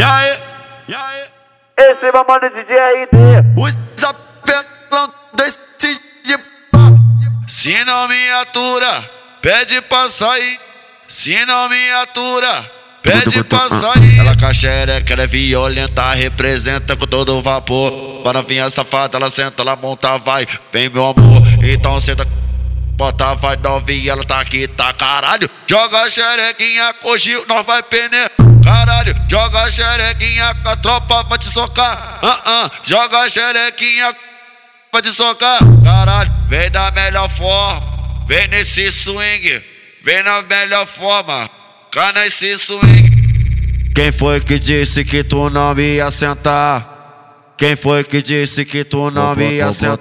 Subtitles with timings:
[0.00, 0.38] E aí?
[0.88, 1.24] E aí?
[1.76, 3.10] Esse vai mano DJ ID.
[3.54, 5.58] Os apelão desse
[6.24, 6.38] de
[7.46, 9.04] Se não me atura,
[9.42, 10.58] pede pra sair.
[11.06, 12.64] Se não me atura,
[13.02, 14.20] pede pra sair.
[14.20, 18.22] Ela caxereca, ela é violenta, representa com todo vapor.
[18.24, 20.46] Para vir a safada, ela senta, ela monta, vai.
[20.72, 22.26] Vem meu amor, então senta.
[22.96, 25.50] Bota, vai novinha, ela tá aqui, tá caralho.
[25.66, 28.49] Joga a xerequinha, cogiu, nós vai peneira.
[29.50, 32.20] Joga a xerequinha, a tropa vai te socar.
[32.22, 34.14] Ah, ah, joga a xerequinha,
[34.92, 35.58] vai te socar.
[35.82, 37.82] Caralho, vem da melhor forma,
[38.28, 39.60] vem nesse swing,
[40.04, 41.50] vem na melhor forma,
[41.90, 43.90] cá nesse swing.
[43.92, 47.54] Quem foi que disse que tu não ia sentar?
[47.58, 49.98] Quem foi que disse que tu não me ia sentar?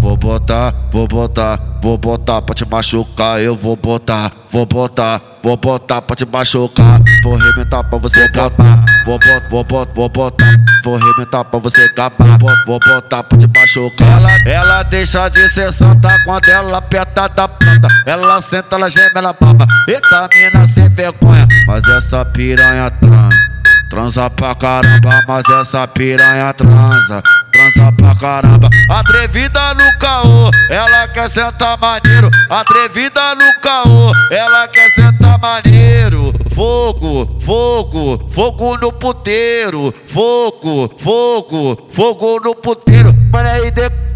[0.00, 3.40] Vou botar, vou botar, vou botar pra te machucar.
[3.42, 7.00] Eu vou botar, vou botar, vou botar pra te machucar.
[7.22, 8.84] Vou arrebentar pra você acabar.
[9.04, 12.38] Vou botar, vou botar, vou botar, vou arrebentar pra você acabar.
[12.66, 14.08] Vou botar pra te machucar.
[14.08, 17.88] Ela, ela deixa de ser santa quando ela aperta da planta.
[18.06, 19.66] Ela senta, ela geme, ela baba.
[19.88, 21.46] Eita, mina sem vergonha.
[21.66, 23.52] Mas essa piranha trans.
[23.92, 27.22] Transa pra caramba, mas essa piranha transa.
[27.52, 32.30] Transa pra caramba, atrevida no caô, ela quer sentar maneiro.
[32.48, 36.32] Atrevida no caô, ela quer sentar maneiro.
[36.54, 39.92] Fogo, fogo, fogo no puteiro.
[40.06, 43.12] Fogo, fogo, fogo no puteiro.
[43.32, 43.72] Mano, aí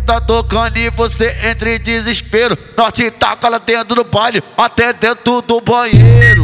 [0.06, 2.56] tá tocando e você entra em desespero.
[2.76, 6.35] Nós te taca lá dentro do baile, até dentro do banheiro.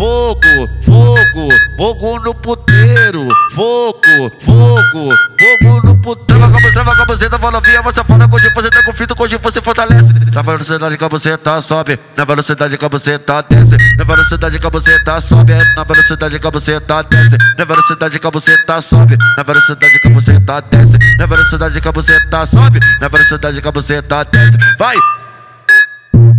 [0.00, 0.40] Fogo,
[0.80, 3.28] fogo, fogo no puteiro.
[3.52, 6.40] Fogo, fogo, fogo no puteiro.
[6.40, 9.28] Trava a trava a caboceta, fala via, você fala com você tá com fito, com
[9.28, 10.10] você fortalece.
[10.32, 12.00] Na velocidade que você tá, sobe.
[12.16, 13.76] Na velocidade que você tá, desce.
[13.98, 15.52] Na velocidade que você tá, sobe.
[15.76, 17.36] Na velocidade que você tá, desce.
[17.58, 19.18] Na velocidade que você tá, sobe.
[19.36, 20.98] Na velocidade que você tá, desce.
[21.18, 22.80] Na velocidade que você tá, sobe.
[23.02, 24.56] Na velocidade que você tá, desce.
[24.78, 24.96] Vai!
[26.14, 26.32] Uh,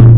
[0.00, 0.13] uh.